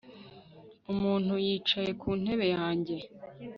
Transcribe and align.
Umuntu 0.91 1.33
yicaye 1.45 1.91
ku 2.01 2.09
ntebe 2.21 2.47
yanjye 2.55 2.95